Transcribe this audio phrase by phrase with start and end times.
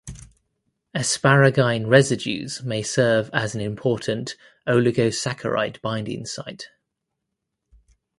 [0.95, 4.35] Asparagine residues may serve as an important
[4.67, 6.69] oligosaccharide binding site.